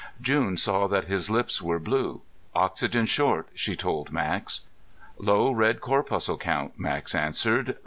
[0.19, 2.23] June saw that his lips were blue.
[2.55, 4.61] "Oxygen short," she told Max.
[5.19, 7.77] "Low red corpuscle count," Max answered.